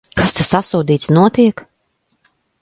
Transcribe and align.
Kas 0.19 0.31
te, 0.37 0.45
sasodīts, 0.45 1.11
notiek? 1.17 1.63